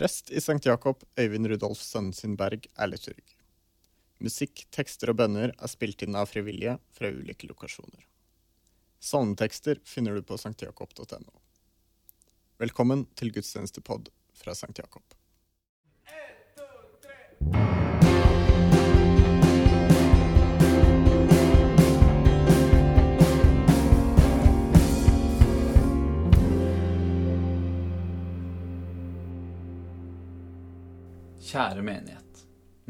Prest 0.00 0.30
i 0.30 0.40
Sankt 0.40 0.64
Jakob, 0.64 1.02
Øyvind 1.20 1.44
Rudolf 1.50 1.82
Sønsenberg, 1.84 2.64
er 2.80 2.88
liturg. 2.88 3.34
Musikk, 4.24 4.62
tekster 4.72 5.12
og 5.12 5.18
bønner 5.20 5.52
er 5.52 5.68
spilt 5.68 6.00
inn 6.06 6.16
av 6.16 6.30
frivillige 6.30 6.78
fra 6.96 7.10
ulike 7.12 7.44
lokasjoner. 7.50 8.06
Salmetekster 8.96 9.82
finner 9.84 10.16
du 10.16 10.24
på 10.24 10.40
sanktjakob.no. 10.40 11.36
Velkommen 12.64 13.04
til 13.12 13.28
gudstjenestepod 13.36 14.08
fra 14.40 14.56
Sankt 14.56 14.80
Jakob. 14.80 15.04
Kjære 31.50 31.82
menighet. 31.82 32.44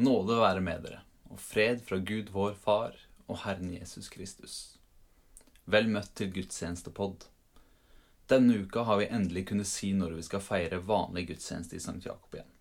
Nåde 0.05 0.35
være 0.37 0.61
med 0.61 0.83
dere, 0.85 0.98
og 1.33 1.39
fred 1.41 1.79
fra 1.80 1.97
Gud 1.97 2.29
vår 2.35 2.59
Far 2.61 2.98
og 3.25 3.39
Herren 3.47 3.71
Jesus 3.73 4.11
Kristus. 4.12 4.57
Vel 5.65 5.89
møtt 5.89 6.11
til 6.19 6.29
gudstjenestepod. 6.35 7.25
Denne 8.29 8.59
uka 8.61 8.85
har 8.85 9.01
vi 9.01 9.07
endelig 9.09 9.47
kunnet 9.49 9.71
si 9.71 9.95
når 9.97 10.19
vi 10.19 10.27
skal 10.29 10.45
feire 10.45 10.83
vanlig 10.91 11.25
gudstjeneste 11.30 11.79
i 11.79 11.80
St. 11.80 11.97
Jakob 12.05 12.37
igjen. 12.37 12.52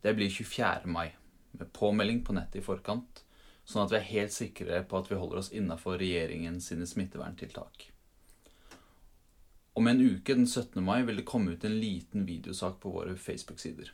Det 0.00 0.16
blir 0.16 0.32
24. 0.32 0.88
mai, 0.88 1.12
med 1.52 1.68
påmelding 1.76 2.24
på 2.24 2.38
nettet 2.40 2.62
i 2.62 2.64
forkant, 2.64 3.20
sånn 3.68 3.84
at 3.84 3.92
vi 3.92 4.00
er 4.00 4.10
helt 4.14 4.38
sikre 4.38 4.82
på 4.88 5.04
at 5.04 5.12
vi 5.12 5.20
holder 5.20 5.44
oss 5.44 5.52
innafor 5.52 6.00
regjeringen 6.00 6.62
sine 6.64 6.88
smitteverntiltak. 6.88 7.90
Om 9.76 9.92
en 9.92 10.00
uke, 10.00 10.32
den 10.32 10.48
17. 10.48 10.80
mai, 10.80 11.02
vil 11.04 11.20
det 11.20 11.28
komme 11.28 11.52
ut 11.52 11.68
en 11.68 11.80
liten 11.84 12.24
videosak 12.24 12.80
på 12.80 12.96
våre 12.96 13.20
Facebook-sider. 13.20 13.92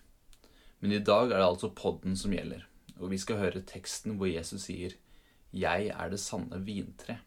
Men 0.81 0.93
i 0.93 0.99
dag 0.99 1.31
er 1.31 1.39
det 1.39 1.47
altså 1.47 1.73
podden 1.75 2.17
som 2.17 2.35
gjelder, 2.35 2.67
og 3.01 3.11
vi 3.11 3.19
skal 3.19 3.41
høre 3.41 3.65
teksten 3.65 4.19
hvor 4.19 4.29
Jesus 4.29 4.69
sier 4.69 4.97
'Jeg 5.53 5.89
er 5.89 6.11
det 6.11 6.21
sanne 6.21 6.59
vintre'. 6.67 7.19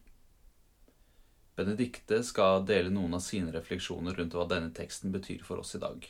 Benedikte 1.60 2.22
skal 2.24 2.66
dele 2.66 2.92
noen 2.94 3.14
av 3.18 3.20
sine 3.20 3.52
refleksjoner 3.52 4.16
rundt 4.16 4.36
hva 4.38 4.46
denne 4.48 4.72
teksten 4.72 5.12
betyr 5.12 5.42
for 5.44 5.60
oss 5.60 5.76
i 5.76 5.82
dag. 5.82 6.06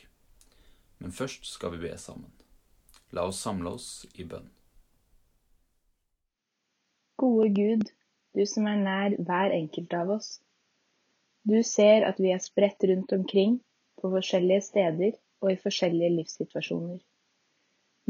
Men 0.98 1.12
først 1.16 1.48
skal 1.48 1.72
vi 1.74 1.88
be 1.88 1.96
sammen. 1.98 2.30
La 3.10 3.24
oss 3.26 3.40
samle 3.42 3.72
oss 3.74 4.06
i 4.14 4.24
bønn. 4.24 4.46
Gode 7.18 7.48
Gud, 7.56 7.82
du 8.36 8.44
som 8.46 8.68
er 8.70 8.78
nær 8.84 9.16
hver 9.18 9.56
enkelt 9.56 9.96
av 9.96 10.14
oss. 10.14 10.28
Du 11.42 11.58
ser 11.66 12.06
at 12.06 12.20
vi 12.22 12.30
er 12.30 12.38
spredt 12.44 12.84
rundt 12.86 13.12
omkring, 13.16 13.58
på 14.00 14.08
forskjellige 14.12 14.62
steder 14.70 15.16
og 15.42 15.50
i 15.52 15.58
forskjellige 15.60 16.14
livssituasjoner. 16.20 17.00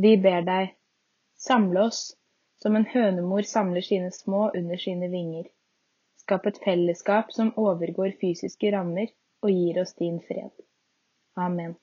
Vi 0.00 0.14
ber 0.16 0.44
deg, 0.46 0.70
samle 1.36 1.82
oss 1.90 2.00
som 2.62 2.76
en 2.76 2.86
hønemor 2.88 3.44
samler 3.48 3.84
sine 3.84 4.10
små 4.14 4.46
under 4.56 4.80
sine 4.80 5.10
vinger. 5.12 5.48
Skap 6.20 6.46
et 6.48 6.60
fellesskap 6.64 7.32
som 7.36 7.52
overgår 7.60 8.14
fysiske 8.20 8.72
rammer, 8.72 9.12
og 9.44 9.52
gir 9.52 9.80
oss 9.82 9.92
din 9.98 10.18
fred. 10.24 10.52
Amen. 11.36 11.74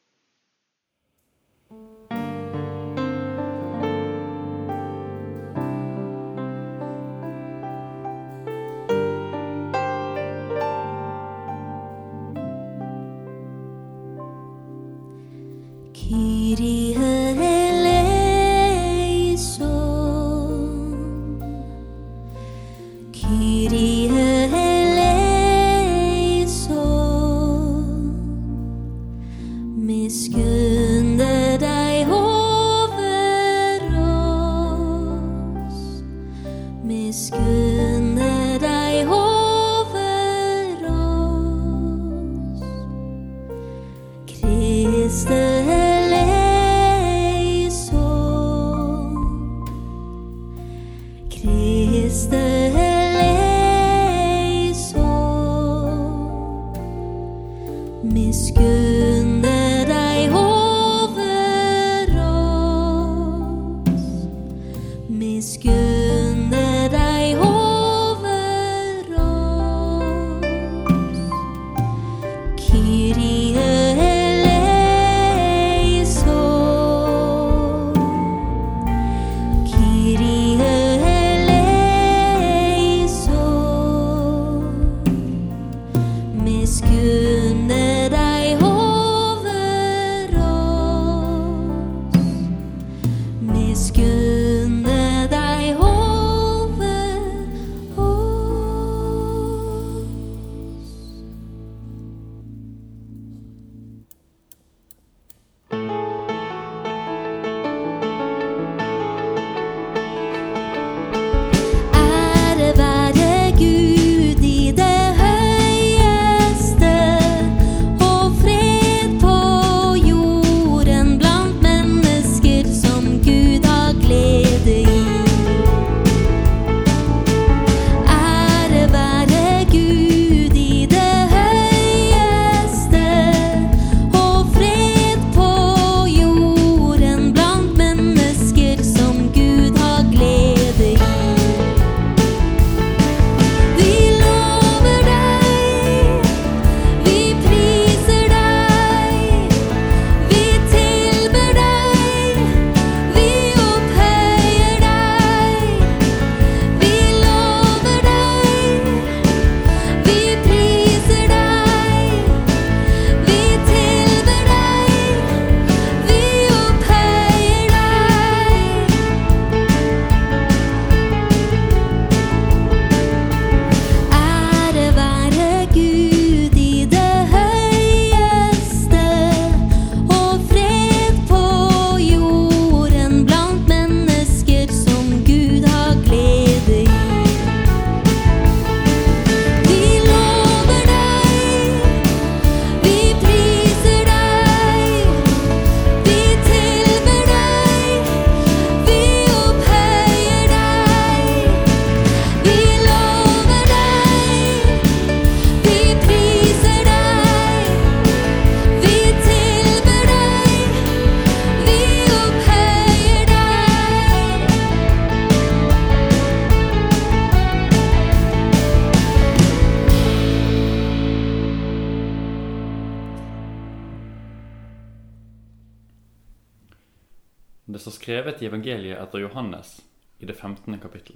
Skrevet 228.28 228.42
i 228.42 228.46
evangeliet 228.46 229.00
etter 229.00 229.20
Johannes 229.20 229.86
i 230.20 230.26
det 230.26 230.34
15. 230.34 230.80
kapittel. 230.80 231.16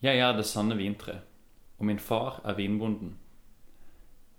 Jeg 0.00 0.18
er 0.18 0.32
det 0.32 0.46
sanne 0.48 0.78
vintre, 0.78 1.18
og 1.76 1.84
min 1.84 1.98
far 1.98 2.40
er 2.44 2.56
vinbonden. 2.56 3.18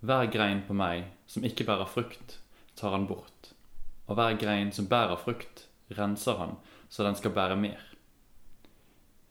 Hver 0.01 0.25
grein 0.33 0.63
på 0.65 0.74
meg 0.74 1.12
som 1.27 1.45
ikke 1.45 1.68
bærer 1.69 1.86
frukt, 1.86 2.39
tar 2.75 2.98
han 2.98 3.06
bort, 3.06 3.54
og 4.07 4.18
hver 4.18 4.39
grein 4.42 4.71
som 4.71 4.89
bærer 4.89 5.21
frukt, 5.21 5.68
renser 5.94 6.39
han 6.42 6.57
så 6.89 7.06
den 7.06 7.15
skal 7.15 7.36
bære 7.38 7.62
mer. 7.62 7.81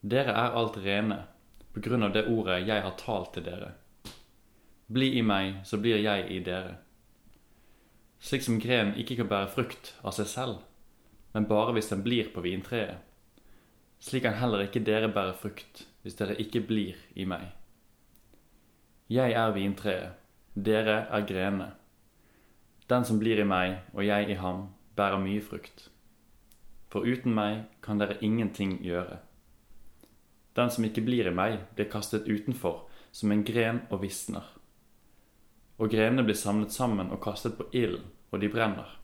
Dere 0.03 0.31
er 0.39 0.55
alt 0.55 0.79
rene 0.79 1.25
på 1.75 1.83
grunn 1.83 2.07
av 2.07 2.15
det 2.15 2.29
ordet 2.31 2.63
jeg 2.63 2.83
har 2.83 2.95
talt 2.95 3.35
til 3.35 3.43
dere. 3.43 3.75
Bli 4.87 5.17
i 5.19 5.23
meg, 5.23 5.65
så 5.67 5.83
blir 5.83 5.99
jeg 5.99 6.31
i 6.31 6.39
dere. 6.47 6.79
Slik 8.23 8.47
som 8.47 8.63
grenen 8.63 8.95
ikke 8.95 9.19
kan 9.19 9.27
bære 9.27 9.51
frukt 9.51 9.97
av 10.05 10.15
seg 10.15 10.31
selv, 10.31 10.61
men 11.33 11.49
bare 11.49 11.73
hvis 11.73 11.89
den 11.93 12.03
blir 12.05 12.31
på 12.35 12.45
vintreet. 12.45 13.01
Slik 14.03 14.25
kan 14.27 14.39
heller 14.41 14.65
ikke 14.67 14.83
dere 14.85 15.13
bære 15.13 15.35
frukt 15.39 15.87
hvis 16.03 16.19
dere 16.19 16.35
ikke 16.43 16.65
blir 16.67 16.99
i 17.15 17.25
meg. 17.25 17.53
Jeg 19.13 19.33
er 19.39 19.55
vintreet, 19.55 20.19
dere 20.55 21.07
er 21.11 21.27
grenene. 21.29 21.73
Den 22.91 23.05
som 23.05 23.19
blir 23.19 23.41
i 23.41 23.47
meg 23.47 23.79
og 23.95 24.07
jeg 24.07 24.31
i 24.31 24.39
ham, 24.41 24.67
bærer 24.97 25.23
mye 25.23 25.41
frukt. 25.41 25.89
For 26.93 27.07
uten 27.09 27.33
meg 27.35 27.63
kan 27.83 28.01
dere 28.01 28.19
ingenting 28.21 28.81
gjøre. 28.85 29.21
Den 30.57 30.71
som 30.71 30.85
ikke 30.85 31.05
blir 31.05 31.29
i 31.31 31.35
meg, 31.35 31.61
blir 31.77 31.89
kastet 31.89 32.29
utenfor 32.29 32.83
som 33.13 33.33
en 33.33 33.45
gren 33.45 33.81
og 33.91 34.03
visner. 34.03 34.45
Og 35.79 35.89
grenene 35.91 36.25
blir 36.27 36.37
samlet 36.37 36.73
sammen 36.73 37.11
og 37.11 37.23
kastet 37.25 37.57
på 37.57 37.69
ilden, 37.73 38.05
og 38.31 38.41
de 38.41 38.51
brenner. 38.53 38.99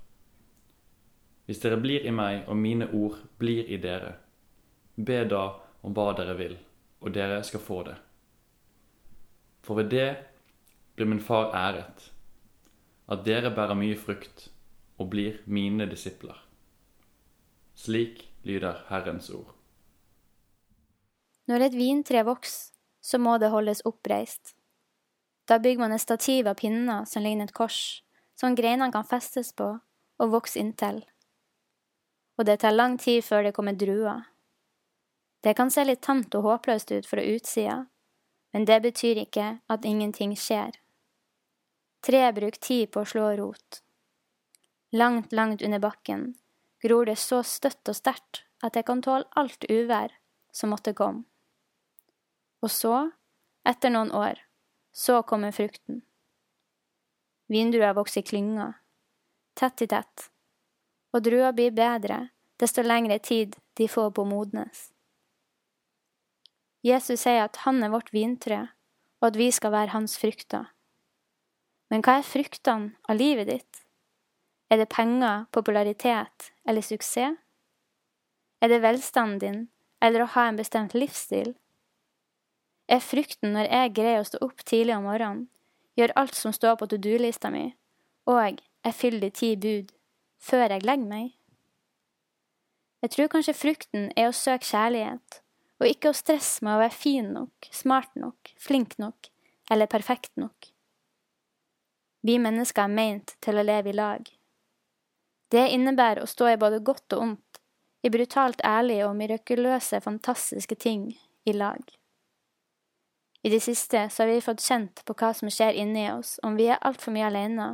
Hvis 1.49 1.63
dere 1.63 1.79
blir 1.81 2.05
i 2.05 2.13
meg 2.13 2.45
og 2.45 2.59
mine 2.61 2.91
ord 2.93 3.23
blir 3.41 3.71
i 3.73 3.79
dere, 3.81 4.19
be 5.01 5.23
da 5.25 5.47
om 5.81 5.95
hva 5.97 6.11
dere 6.19 6.35
vil, 6.37 6.59
og 7.01 7.15
dere 7.15 7.41
skal 7.47 7.63
få 7.65 7.79
det. 7.87 7.95
For 9.65 9.81
ved 9.81 9.89
det 9.95 10.09
blir 10.93 11.09
min 11.09 11.25
far 11.25 11.55
æret, 11.57 12.11
at 13.09 13.25
dere 13.25 13.55
bærer 13.57 13.81
mye 13.81 13.97
frukt 13.97 14.51
og 15.01 15.09
blir 15.17 15.41
mine 15.47 15.89
disipler. 15.89 16.37
Slik 17.79 18.27
lyder 18.45 18.85
Herrens 18.93 19.31
ord. 19.33 19.55
Når 21.49 21.71
et 21.71 21.77
vintre 21.81 22.27
vokser, 22.29 22.75
så 23.01 23.17
må 23.17 23.39
det 23.41 23.49
holdes 23.49 23.87
oppreist. 23.89 24.53
Da 25.49 25.57
bygger 25.57 25.81
man 25.81 25.95
et 25.97 26.05
stativ 26.05 26.49
av 26.51 26.59
pinner 26.61 27.07
som 27.09 27.25
ligner 27.25 27.49
et 27.49 27.57
kors, 27.57 28.03
som 28.37 28.53
greinene 28.53 28.93
kan 28.93 29.07
festes 29.09 29.55
på 29.57 29.79
og 30.19 30.35
vokse 30.35 30.61
inntil. 30.61 31.07
Og 32.39 32.47
det 32.47 32.61
tar 32.63 32.77
lang 32.77 32.97
tid 32.99 33.25
før 33.27 33.49
det 33.49 33.55
kommer 33.57 33.75
druer. 33.75 34.27
Det 35.43 35.55
kan 35.59 35.71
se 35.71 35.85
litt 35.85 36.03
tamt 36.03 36.35
og 36.35 36.47
håpløst 36.47 36.91
ut 36.95 37.07
fra 37.07 37.23
utsida, 37.23 37.79
men 38.55 38.65
det 38.67 38.81
betyr 38.83 39.23
ikke 39.23 39.49
at 39.71 39.87
ingenting 39.87 40.35
skjer. 40.39 40.79
Tre 42.03 42.23
bruker 42.33 42.63
tid 42.63 42.91
på 42.95 43.03
å 43.03 43.09
slå 43.09 43.33
rot. 43.39 43.83
Langt, 44.95 45.33
langt 45.33 45.63
under 45.63 45.83
bakken 45.83 46.33
gror 46.83 47.07
det 47.07 47.19
så 47.19 47.43
støtt 47.43 47.91
og 47.91 47.99
sterkt 47.99 48.45
at 48.63 48.75
det 48.75 48.85
kan 48.87 49.03
tåle 49.03 49.27
alt 49.39 49.67
uvær 49.69 50.15
som 50.55 50.73
måtte 50.73 50.95
komme. 50.95 51.27
Og 52.63 52.71
så, 52.75 53.11
etter 53.67 53.93
noen 53.95 54.11
år, 54.15 54.41
så 54.91 55.21
kommer 55.23 55.55
frukten. 55.55 56.03
Vindruer 57.47 57.95
vokser 57.95 58.25
i 58.25 58.27
klynger, 58.27 58.75
tett 59.55 59.83
i 59.83 59.89
tett, 59.91 60.31
og 61.15 61.25
druer 61.25 61.55
blir 61.57 61.75
bedre 61.75 62.29
desto 62.61 62.83
lengre 62.83 63.19
tid 63.23 63.57
de 63.79 63.89
får 63.89 64.11
på 64.15 64.25
å 64.25 64.29
modnes. 64.29 64.89
Jesus 66.87 67.25
sier 67.25 67.45
at 67.45 67.63
han 67.65 67.83
er 67.83 67.93
vårt 67.93 68.13
vintre, 68.15 68.69
og 69.19 69.33
at 69.33 69.39
vi 69.39 69.49
skal 69.55 69.75
være 69.75 69.95
hans 69.95 70.15
frukter. 70.21 70.69
Men 71.91 72.05
hva 72.05 72.19
er 72.19 72.27
fruktene 72.27 72.95
av 73.09 73.19
livet 73.19 73.49
ditt? 73.51 73.83
Er 74.71 74.83
det 74.83 74.91
penger, 74.93 75.47
popularitet 75.51 76.51
eller 76.69 76.85
suksess? 76.85 77.39
Er 78.61 78.69
det 78.69 78.83
velstanden 78.83 79.39
din 79.39 79.61
eller 80.03 80.23
å 80.23 80.33
ha 80.35 80.49
en 80.49 80.59
bestemt 80.59 80.95
livsstil? 80.95 81.55
Er 82.89 83.05
frykten 83.05 83.55
når 83.55 83.69
jeg 83.69 83.95
greier 83.97 84.23
å 84.23 84.27
stå 84.29 84.41
opp 84.45 84.65
tidlig 84.67 84.97
om 84.97 85.07
morgenen, 85.09 85.47
gjør 85.99 86.15
alt 86.21 86.37
som 86.39 86.55
står 86.55 86.79
på 86.79 86.89
to 86.91 86.99
do-lista 87.03 87.51
mi, 87.51 87.73
og 88.31 88.61
jeg 88.61 88.95
fyller 88.95 89.27
de 89.27 89.31
ti 89.35 89.55
bud 89.59 89.91
før 90.39 90.67
jeg 90.69 90.87
legger 90.87 91.11
meg? 91.11 91.35
Jeg 93.03 93.15
tror 93.15 93.31
kanskje 93.31 93.55
frukten 93.55 94.09
er 94.19 94.31
å 94.31 94.35
søke 94.35 94.67
kjærlighet, 94.67 95.43
og 95.79 95.87
ikke 95.87 96.11
å 96.11 96.17
stresse 96.17 96.65
med 96.67 96.75
å 96.75 96.81
være 96.83 96.97
fin 96.97 97.29
nok, 97.35 97.69
smart 97.71 98.11
nok, 98.19 98.55
flink 98.59 98.97
nok 98.99 99.31
eller 99.71 99.87
perfekt 99.87 100.33
nok. 100.41 100.73
Vi 102.27 102.39
mennesker 102.43 102.89
er 102.89 102.95
meint 102.95 103.37
til 103.45 103.61
å 103.61 103.65
leve 103.67 103.93
i 103.93 103.97
lag. 103.97 104.25
Det 105.53 105.69
innebærer 105.73 106.25
å 106.25 106.29
stå 106.29 106.51
i 106.51 106.59
både 106.61 106.81
godt 106.85 107.15
og 107.17 107.23
ondt, 107.23 107.61
i 108.03 108.11
brutalt 108.11 108.61
ærlige 108.67 109.07
og 109.07 109.17
mirakuløse, 109.19 110.01
fantastiske 110.03 110.75
ting 110.79 111.13
i 111.47 111.55
lag. 111.55 111.83
I 113.43 113.51
det 113.51 113.61
siste 113.63 114.09
så 114.11 114.23
har 114.25 114.33
vi 114.33 114.43
fått 114.43 114.65
kjent 114.65 115.05
på 115.07 115.15
hva 115.19 115.31
som 115.35 115.51
skjer 115.53 115.79
inni 115.79 116.09
oss 116.11 116.37
om 116.43 116.59
vi 116.59 116.67
er 116.73 116.83
altfor 116.83 117.15
mye 117.15 117.29
alene 117.31 117.69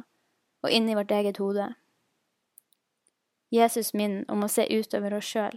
og 0.65 0.73
inni 0.73 0.97
vårt 0.97 1.13
eget 1.17 1.41
hode. 1.41 1.71
Jesus 3.55 3.93
min 3.95 4.25
om 4.29 4.43
å 4.43 4.51
se 4.51 4.67
utover 4.67 5.15
oss 5.15 5.31
sjøl. 5.31 5.57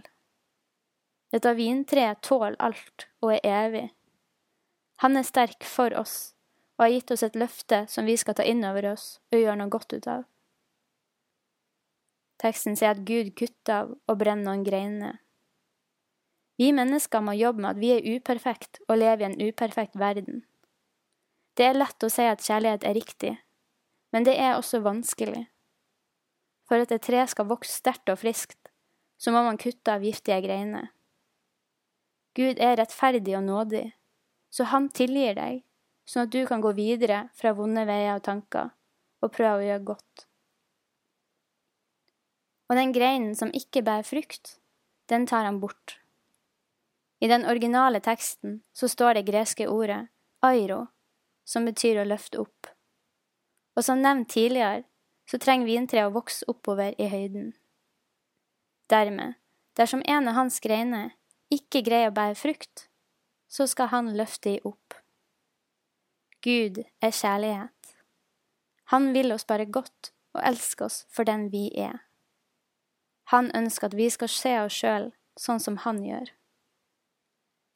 Dette 1.34 1.52
vintreet 1.58 2.22
tåler 2.24 2.56
alt 2.62 3.08
og 3.20 3.34
er 3.34 3.44
evig. 3.44 3.86
Han 5.02 5.18
er 5.18 5.26
sterk 5.26 5.66
for 5.66 5.94
oss 5.98 6.34
og 6.78 6.86
har 6.86 6.94
gitt 6.94 7.12
oss 7.14 7.24
et 7.26 7.36
løfte 7.38 7.84
som 7.90 8.06
vi 8.06 8.16
skal 8.16 8.38
ta 8.38 8.46
inn 8.46 8.62
over 8.66 8.92
oss 8.92 9.18
og 9.32 9.40
gjøre 9.42 9.58
noe 9.60 9.72
godt 9.72 9.96
ut 9.98 10.06
av. 10.10 10.26
Teksten 12.38 12.78
sier 12.78 12.94
at 12.94 13.02
Gud 13.06 13.32
kutter 13.38 13.74
av 13.82 13.96
og 14.06 14.20
brenner 14.20 14.46
noen 14.46 14.62
greiner. 14.66 15.18
Vi 16.58 16.70
mennesker 16.74 17.22
må 17.22 17.34
jobbe 17.38 17.62
med 17.62 17.70
at 17.74 17.82
vi 17.82 17.90
er 17.94 18.06
uperfekte 18.06 18.82
og 18.86 18.98
lever 18.98 19.24
i 19.24 19.28
en 19.28 19.38
uperfekt 19.42 19.98
verden. 19.98 20.44
Det 21.58 21.66
er 21.66 21.78
lett 21.78 22.06
å 22.06 22.10
si 22.10 22.26
at 22.30 22.42
kjærlighet 22.46 22.86
er 22.86 22.94
riktig, 22.94 23.32
men 24.14 24.26
det 24.26 24.36
er 24.38 24.54
også 24.54 24.80
vanskelig. 24.86 25.48
For 26.68 26.84
at 26.84 26.92
et 26.92 27.04
tre 27.04 27.24
skal 27.30 27.48
vokse 27.48 27.72
sterkt 27.72 28.10
og 28.12 28.20
friskt, 28.20 28.70
så 29.18 29.32
må 29.34 29.42
man 29.46 29.58
kutte 29.60 29.94
av 29.94 30.04
giftige 30.04 30.40
greiner. 30.44 30.90
Gud 32.38 32.60
er 32.62 32.76
rettferdig 32.78 33.34
og 33.38 33.46
nådig, 33.48 33.86
så 34.52 34.68
han 34.70 34.88
tilgir 34.94 35.34
deg, 35.38 35.62
sånn 36.08 36.28
at 36.28 36.32
du 36.32 36.44
kan 36.48 36.62
gå 36.64 36.72
videre 36.76 37.26
fra 37.36 37.54
vonde 37.56 37.84
veier 37.88 38.16
og 38.16 38.24
tanker 38.28 38.70
og 39.24 39.32
prøve 39.34 39.58
å 39.58 39.66
gjøre 39.66 39.86
godt. 39.88 40.26
Og 42.68 42.76
den 42.76 42.92
greinen 42.92 43.34
som 43.36 43.50
ikke 43.56 43.82
bærer 43.82 44.06
frukt, 44.06 44.58
den 45.08 45.26
tar 45.26 45.48
han 45.48 45.60
bort. 45.60 45.96
I 47.18 47.26
den 47.26 47.48
originale 47.48 48.00
teksten 48.04 48.60
så 48.76 48.88
står 48.92 49.18
det 49.18 49.26
greske 49.26 49.66
ordet 49.66 50.04
airo, 50.44 50.84
som 51.48 51.64
betyr 51.66 52.02
å 52.02 52.06
løfte 52.06 52.44
opp. 52.44 52.68
Og 53.74 53.82
som 53.86 54.02
nevnt 54.04 54.30
tidligere, 54.30 54.84
så 55.28 55.38
trenger 55.38 55.68
vintreet 55.68 56.08
å 56.08 56.14
vokse 56.14 56.46
oppover 56.48 56.94
i 57.00 57.08
høyden. 57.12 57.52
Dermed, 58.88 59.36
dersom 59.76 60.02
en 60.08 60.30
av 60.30 60.38
hans 60.38 60.60
greiner 60.64 61.12
ikke 61.52 61.82
greier 61.84 62.12
å 62.12 62.16
bære 62.16 62.38
frukt, 62.38 62.88
så 63.48 63.66
skal 63.68 63.92
han 63.92 64.14
løfte 64.16 64.56
i 64.56 64.62
opp. 64.64 64.96
Gud 66.44 66.82
er 67.04 67.12
kjærlighet. 67.12 67.94
Han 68.92 69.12
vil 69.12 69.32
oss 69.34 69.44
bare 69.48 69.68
godt 69.68 70.12
og 70.36 70.42
elsker 70.48 70.86
oss 70.88 71.02
for 71.12 71.28
den 71.28 71.48
vi 71.52 71.68
er. 71.76 72.04
Han 73.32 73.50
ønsker 73.56 73.90
at 73.90 73.96
vi 73.98 74.08
skal 74.12 74.32
se 74.32 74.54
oss 74.62 74.76
sjøl 74.76 75.10
sånn 75.36 75.60
som 75.60 75.76
han 75.84 76.00
gjør. 76.04 76.30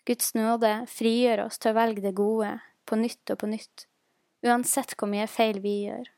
Guds 0.09 0.33
nåde 0.35 0.73
frigjør 0.91 1.45
oss 1.47 1.61
til 1.61 1.73
å 1.73 1.79
velge 1.79 2.03
det 2.05 2.15
gode 2.17 2.55
på 2.89 2.97
nytt 2.99 3.35
og 3.35 3.43
på 3.43 3.51
nytt, 3.53 3.87
uansett 4.43 4.97
hvor 4.97 5.11
mye 5.13 5.29
feil 5.31 5.61
vi 5.63 5.77
gjør. 5.85 6.09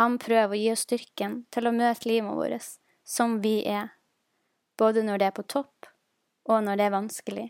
Han 0.00 0.18
prøver 0.18 0.54
å 0.54 0.60
gi 0.60 0.70
oss 0.72 0.84
styrken 0.88 1.42
til 1.54 1.68
å 1.68 1.74
møte 1.74 2.08
livet 2.10 2.34
vårt 2.34 2.70
som 3.04 3.38
vi 3.44 3.60
er, 3.68 3.92
både 4.78 5.04
når 5.06 5.20
det 5.20 5.28
er 5.28 5.36
på 5.36 5.46
topp 5.46 5.90
og 6.50 6.64
når 6.64 6.80
det 6.80 6.88
er 6.88 6.96
vanskelig. 6.96 7.46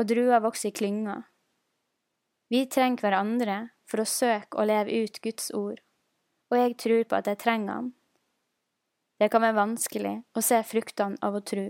Og 0.00 0.08
druer 0.10 0.42
vokser 0.42 0.72
i 0.72 0.76
klynger. 0.76 1.22
Vi 2.50 2.66
trenger 2.66 3.06
hverandre 3.06 3.58
for 3.86 4.02
å 4.02 4.08
søke 4.08 4.58
og 4.58 4.68
leve 4.68 5.04
ut 5.04 5.20
Guds 5.22 5.52
ord 5.54 5.84
og 6.54 6.60
jeg 6.60 6.76
tror 6.78 7.04
på 7.08 7.18
at 7.18 7.28
jeg 7.30 7.40
trenger 7.42 7.72
han. 7.72 7.92
Det 9.18 9.30
kan 9.30 9.42
være 9.42 9.58
vanskelig 9.58 10.14
å 10.34 10.42
se 10.44 10.60
fruktene 10.66 11.18
av 11.24 11.36
å 11.38 11.42
tro. 11.42 11.66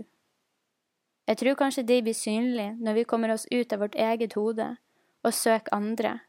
Jeg 1.25 1.39
tror 1.41 1.57
kanskje 1.57 1.85
de 1.89 2.01
blir 2.05 2.17
synlige 2.17 2.75
når 2.85 2.99
vi 2.99 3.05
kommer 3.09 3.33
oss 3.33 3.47
ut 3.49 3.73
av 3.73 3.81
vårt 3.81 3.97
eget 3.97 4.35
hode 4.37 4.67
og 5.25 5.33
søker 5.33 5.73
andre, 5.73 6.19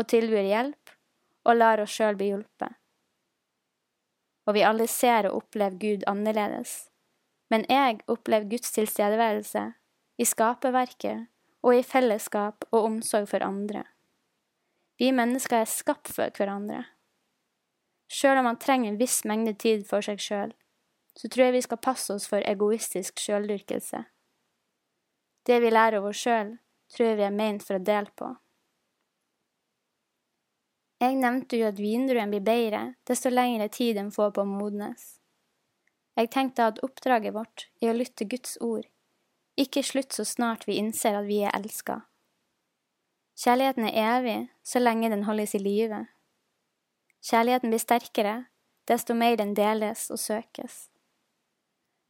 og 0.00 0.08
tilbyr 0.08 0.48
hjelp 0.48 0.94
og 1.44 1.56
lar 1.56 1.82
oss 1.84 1.92
sjøl 1.96 2.16
bli 2.16 2.32
hjulpet. 2.32 2.76
og 4.50 4.56
vi 4.56 4.64
alle 4.66 4.86
ser 4.90 5.28
og 5.28 5.44
opplever 5.44 5.76
Gud 5.78 6.04
annerledes. 6.10 6.90
Men 7.50 7.62
jeg 7.70 8.00
opplever 8.10 8.48
Guds 8.50 8.72
tilstedeværelse 8.74 9.62
i 10.18 10.26
skaperverket 10.26 11.28
og 11.62 11.76
i 11.76 11.84
fellesskap 11.86 12.64
og 12.72 12.86
omsorg 12.88 13.28
for 13.30 13.44
andre. 13.46 13.84
Vi 14.98 15.12
mennesker 15.14 15.62
er 15.62 15.70
skapt 15.70 16.10
for 16.12 16.34
hverandre. 16.34 16.82
Sjøl 18.10 18.40
om 18.40 18.48
man 18.50 18.58
trenger 18.58 18.90
en 18.90 18.98
viss 18.98 19.22
mengde 19.24 19.54
tid 19.54 19.86
for 19.86 20.02
seg 20.02 20.18
sjøl, 20.18 20.54
så 21.14 21.28
tror 21.28 21.46
jeg 21.46 21.58
vi 21.60 21.66
skal 21.68 21.84
passe 21.84 22.14
oss 22.14 22.26
for 22.30 22.42
egoistisk 22.42 23.22
sjøldyrkelse. 23.22 24.02
Det 25.46 25.60
vi 25.62 25.70
lærer 25.70 26.00
av 26.00 26.10
oss 26.10 26.24
sjøl, 26.26 26.56
tror 26.90 27.06
jeg 27.06 27.20
vi 27.20 27.26
er 27.28 27.38
ment 27.38 27.62
for 27.66 27.78
å 27.78 27.84
dele 27.86 28.10
på. 28.18 28.34
Jeg 31.00 31.16
nevnte 31.16 31.56
jo 31.56 31.70
at 31.70 31.78
vindruen 31.80 32.28
blir 32.28 32.44
bedre 32.44 32.82
desto 33.08 33.32
lengre 33.32 33.70
tid 33.72 33.96
den 33.96 34.10
får 34.12 34.34
på 34.36 34.44
å 34.44 34.48
modnes. 34.48 35.16
Jeg 36.18 36.28
tenkte 36.34 36.66
at 36.68 36.82
oppdraget 36.84 37.32
vårt 37.32 37.70
er 37.80 37.92
å 37.92 37.96
lytte 37.96 38.26
Guds 38.28 38.58
ord, 38.60 38.84
ikke 39.56 39.84
slutt 39.86 40.12
så 40.12 40.26
snart 40.28 40.66
vi 40.68 40.76
innser 40.76 41.16
at 41.16 41.28
vi 41.28 41.40
er 41.40 41.56
elska. 41.56 42.02
Kjærligheten 43.40 43.88
er 43.88 43.96
evig 44.18 44.38
så 44.66 44.82
lenge 44.82 45.08
den 45.08 45.24
holdes 45.24 45.56
i 45.56 45.62
live. 45.62 46.02
Kjærligheten 47.24 47.72
blir 47.72 47.80
sterkere 47.80 48.36
desto 48.90 49.16
mer 49.16 49.40
den 49.40 49.56
deles 49.56 50.10
og 50.12 50.20
søkes. 50.20 50.90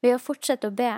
Ved 0.03 0.17
å 0.17 0.23
fortsette 0.23 0.67
å 0.67 0.75
be 0.75 0.93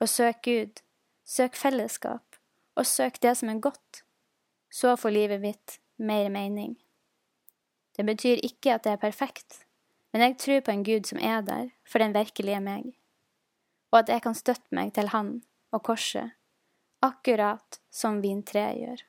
og 0.00 0.08
søke 0.08 0.40
Gud, 0.48 0.82
søk 1.28 1.60
fellesskap 1.60 2.40
og 2.78 2.88
søk 2.88 3.20
det 3.20 3.36
som 3.36 3.52
er 3.52 3.60
godt, 3.60 4.04
så 4.72 4.96
får 4.96 5.16
livet 5.18 5.44
mitt 5.44 5.80
mer 5.98 6.30
mening. 6.32 6.78
Det 7.98 8.06
betyr 8.06 8.38
ikke 8.46 8.76
at 8.76 8.84
det 8.86 8.94
er 8.94 9.02
perfekt, 9.02 9.64
men 10.14 10.22
jeg 10.22 10.36
tror 10.38 10.60
på 10.64 10.70
en 10.72 10.84
Gud 10.86 11.08
som 11.08 11.18
er 11.18 11.42
der 11.42 11.68
for 11.82 11.98
den 11.98 12.14
virkelige 12.14 12.60
meg, 12.62 12.92
og 13.90 14.04
at 14.04 14.12
jeg 14.14 14.22
kan 14.22 14.38
støtte 14.38 14.70
meg 14.78 14.94
til 14.94 15.10
Han 15.10 15.32
og 15.74 15.82
korset, 15.82 16.36
akkurat 17.02 17.80
som 17.90 18.22
vintreet 18.22 18.78
gjør. 18.78 19.02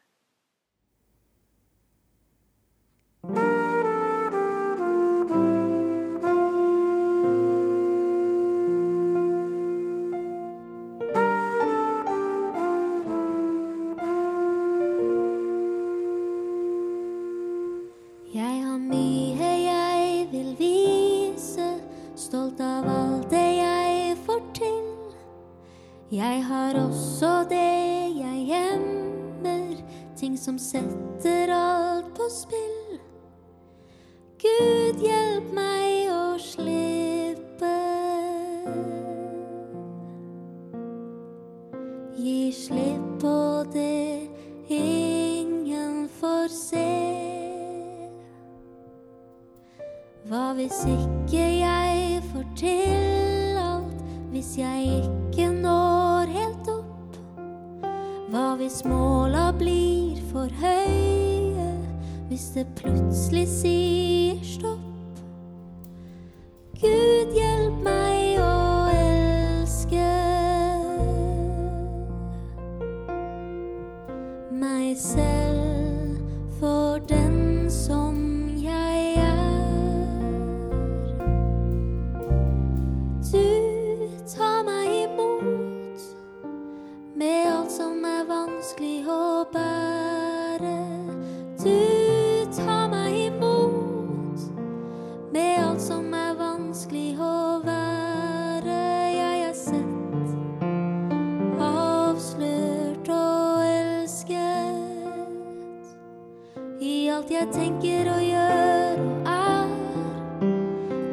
Jeg 26.12 26.46
har 26.46 26.74
også 26.74 27.46
det 27.50 28.18
jeg 28.18 28.46
gjemmer, 28.48 29.75
ting 30.18 30.39
som 30.39 30.58
setter 30.58 31.54
alt 31.54 32.10
på 32.18 32.25
spill. 32.34 32.98
Gud, 34.42 34.98
hjelp 35.06 35.54
meg 35.54 35.88
hvis 62.53 62.65
plutselig 62.75 63.48
sier 63.48 63.78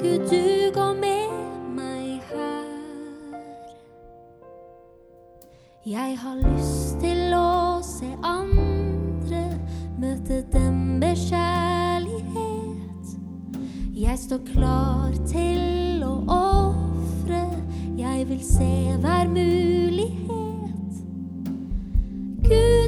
Gud, 0.03 0.19
du 0.31 0.71
går 0.75 0.95
med 0.95 1.29
meg 1.77 2.21
her. 2.29 2.65
Jeg 5.87 6.19
har 6.19 6.37
lyst 6.37 6.99
til 7.01 7.33
å 7.35 7.81
se 7.83 8.11
andre, 8.23 9.45
møte 9.99 10.43
dem 10.53 10.75
med 11.01 11.17
kjærlighet. 11.17 13.07
Jeg 13.97 14.19
står 14.19 14.41
klar 14.53 15.17
til 15.31 16.05
å 16.05 16.15
ofre, 16.29 17.43
jeg 17.97 18.29
vil 18.29 18.43
se 18.45 18.73
hver 19.01 19.27
mulighet. 19.33 20.93
Gud, 22.45 22.86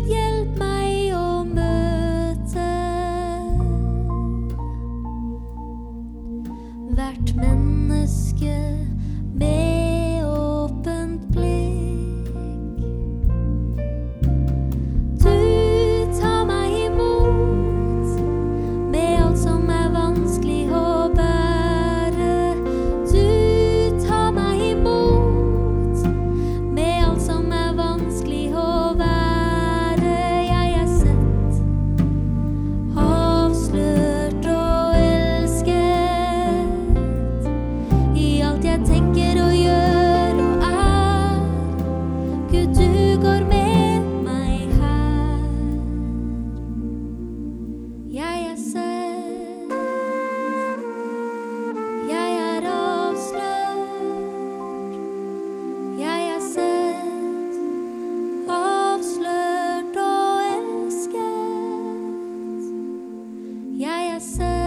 rasa 64.19 64.58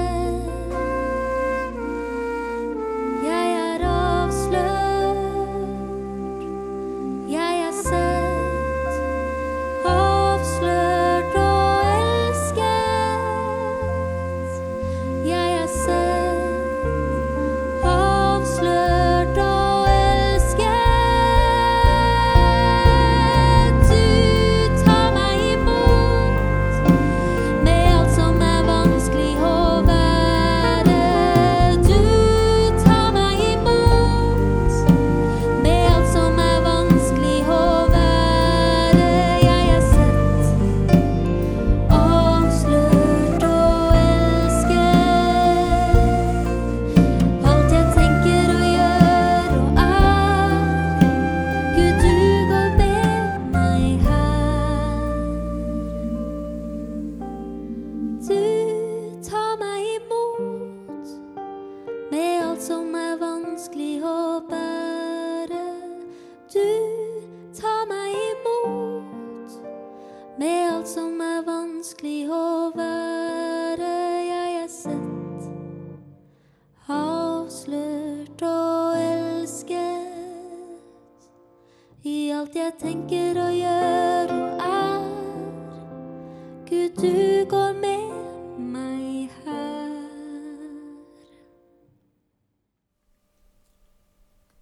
tenker 83.12 83.40
og 83.42 83.52
gjør 83.52 84.32
og 84.32 84.62
er. 84.64 85.02
Gud, 86.70 86.96
du 86.96 87.46
går 87.52 87.74
med 87.76 88.60
meg 88.72 89.32
her. 89.44 89.92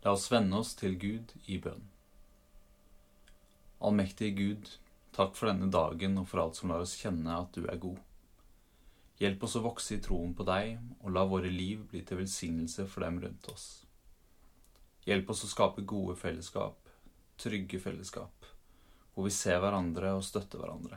La 0.03 0.15
oss 0.15 0.31
vende 0.31 0.57
oss 0.57 0.73
til 0.79 0.97
Gud 0.97 1.35
i 1.45 1.59
bønn. 1.61 1.85
Allmektige 3.79 4.33
Gud, 4.35 4.73
takk 5.13 5.37
for 5.37 5.51
denne 5.51 5.69
dagen 5.71 6.17
og 6.17 6.27
for 6.27 6.41
alt 6.41 6.57
som 6.57 6.73
lar 6.73 6.81
oss 6.81 6.97
kjenne 6.97 7.37
at 7.37 7.53
du 7.53 7.67
er 7.67 7.77
god. 7.77 8.01
Hjelp 9.19 9.43
oss 9.43 9.59
å 9.59 9.65
vokse 9.67 9.97
i 9.97 10.01
troen 10.01 10.33
på 10.33 10.47
deg, 10.47 10.79
og 11.03 11.11
la 11.13 11.25
våre 11.27 11.51
liv 11.51 11.83
bli 11.91 12.01
til 12.07 12.21
velsignelse 12.23 12.87
for 12.87 13.03
dem 13.03 13.19
rundt 13.21 13.51
oss. 13.51 13.83
Hjelp 15.05 15.29
oss 15.29 15.43
å 15.43 15.51
skape 15.51 15.83
gode 15.83 16.15
fellesskap, 16.19 16.79
trygge 17.39 17.79
fellesskap, 17.83 18.38
hvor 19.19 19.27
vi 19.27 19.35
ser 19.35 19.57
hverandre 19.59 20.13
og 20.15 20.21
støtter 20.23 20.61
hverandre. 20.61 20.95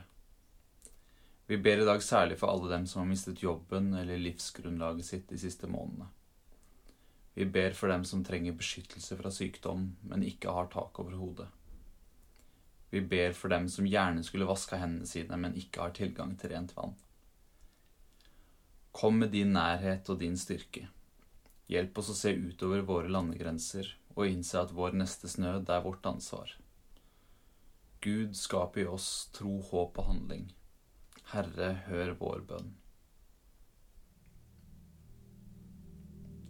Vi 1.51 1.57
ber 1.59 1.81
i 1.81 1.87
dag 1.89 1.99
særlig 1.99 2.37
for 2.39 2.53
alle 2.53 2.69
dem 2.71 2.85
som 2.87 3.01
har 3.01 3.09
mistet 3.09 3.41
jobben 3.43 3.89
eller 3.99 4.21
livsgrunnlaget 4.21 5.03
sitt 5.03 5.25
de 5.27 5.39
siste 5.41 5.67
månedene. 5.67 6.07
Vi 7.35 7.49
ber 7.51 7.75
for 7.75 7.91
dem 7.91 8.05
som 8.07 8.23
trenger 8.23 8.55
beskyttelse 8.55 9.17
fra 9.19 9.27
sykdom, 9.27 9.89
men 10.07 10.23
ikke 10.23 10.55
har 10.55 10.71
tak 10.71 11.03
over 11.03 11.19
hodet. 11.19 11.49
Vi 12.95 13.03
ber 13.03 13.35
for 13.35 13.51
dem 13.51 13.67
som 13.67 13.91
gjerne 13.91 14.23
skulle 14.23 14.47
vaska 14.47 14.79
hendene 14.79 15.09
sine, 15.09 15.35
men 15.35 15.59
ikke 15.59 15.83
har 15.83 15.95
tilgang 15.99 16.37
til 16.39 16.55
rent 16.55 16.71
vann. 16.79 16.95
Kom 18.95 19.19
med 19.19 19.35
din 19.35 19.51
nærhet 19.51 20.07
og 20.07 20.23
din 20.23 20.39
styrke. 20.39 20.87
Hjelp 21.67 21.99
oss 21.99 22.15
å 22.15 22.19
se 22.23 22.37
utover 22.39 22.87
våre 22.87 23.11
landegrenser 23.11 23.97
og 24.15 24.29
innse 24.31 24.63
at 24.63 24.71
vår 24.71 24.95
nestes 24.95 25.41
nød 25.41 25.67
er 25.67 25.83
vårt 25.83 26.07
ansvar. 26.07 26.55
Gud, 28.03 28.35
skap 28.35 28.77
i 28.77 28.83
oss 28.83 29.29
tro, 29.31 29.61
håp 29.69 29.99
og 30.01 30.07
handling. 30.09 30.49
Herre, 31.31 31.69
hør 31.87 32.17
vår 32.19 32.41
bønn. 32.49 32.73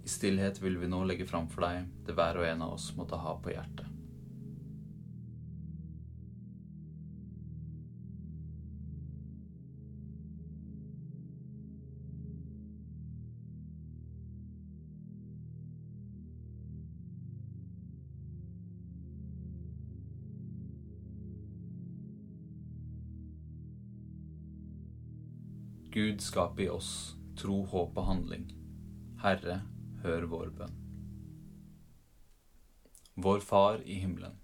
I 0.03 0.09
stillhet 0.09 0.57
vil 0.63 0.79
vi 0.81 0.89
nå 0.89 1.03
legge 1.05 1.27
fram 1.29 1.45
for 1.53 1.67
deg 1.67 1.85
det 2.07 2.17
hver 2.17 2.41
og 2.41 2.47
en 2.47 2.65
av 2.65 2.73
oss 2.79 2.89
måtte 2.97 3.21
ha 3.21 3.37
på 3.37 3.53
hjertet. 3.53 3.92
Gud 25.93 26.21
skap 26.21 26.59
i 26.59 26.65
oss 26.73 27.15
tro, 27.37 27.59
håp 27.69 27.97
og 28.01 28.05
handling. 28.07 28.47
Herre, 29.21 29.59
hør 30.01 30.23
vår 30.31 30.47
bønn. 30.57 30.77
Vår 33.13 33.43
Far 33.45 33.83
i 33.85 33.99
himmelen. 34.01 34.39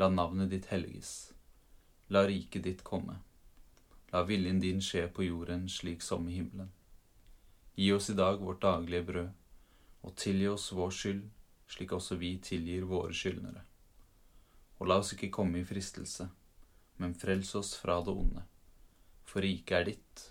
La 0.00 0.08
navnet 0.08 0.48
ditt 0.54 0.70
helliges. 0.72 1.10
La 2.08 2.22
riket 2.24 2.64
ditt 2.64 2.80
komme. 2.80 3.18
La 4.08 4.22
viljen 4.24 4.62
din 4.62 4.80
skje 4.80 5.02
på 5.12 5.26
jorden 5.26 5.66
slik 5.68 6.00
som 6.00 6.24
i 6.32 6.38
himmelen. 6.38 6.70
Gi 7.76 7.90
oss 7.92 8.08
i 8.14 8.16
dag 8.16 8.40
vårt 8.40 8.62
daglige 8.64 9.04
brød, 9.10 9.30
og 10.00 10.16
tilgi 10.16 10.48
oss 10.48 10.70
vår 10.72 10.94
skyld, 10.96 11.26
slik 11.68 11.92
også 11.92 12.16
vi 12.16 12.38
tilgir 12.40 12.88
våre 12.88 13.12
skyldnere. 13.12 13.66
Og 14.80 14.88
la 14.88 14.96
oss 15.04 15.12
ikke 15.12 15.28
komme 15.28 15.60
i 15.60 15.68
fristelse, 15.68 16.30
men 16.96 17.12
frels 17.12 17.52
oss 17.60 17.74
fra 17.76 17.98
det 18.00 18.16
onde. 18.16 18.46
For 19.28 19.44
riket 19.44 19.76
er 19.76 19.92
ditt, 19.92 20.30